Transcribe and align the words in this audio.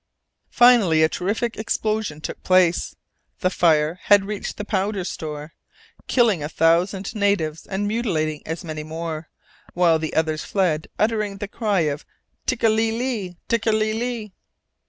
Finally 0.49 1.03
a 1.03 1.09
terrific 1.09 1.55
explosion 1.57 2.19
took 2.19 2.41
place 2.41 2.95
the 3.41 3.51
fire 3.51 3.99
had 4.05 4.25
reached 4.25 4.57
the 4.57 4.65
powder 4.65 5.03
store 5.03 5.53
killing 6.07 6.41
a 6.41 6.49
thousand 6.49 7.13
natives 7.13 7.67
and 7.67 7.87
mutilating 7.87 8.41
as 8.43 8.63
many 8.63 8.81
more, 8.81 9.29
while 9.75 9.99
the 9.99 10.15
others 10.15 10.43
fled, 10.43 10.87
uttering 10.97 11.37
the 11.37 11.47
cry 11.47 11.81
of 11.81 12.03
_tékéli 12.47 12.97
li! 12.97 13.37
tékéli 13.47 13.93
li! 13.93 14.33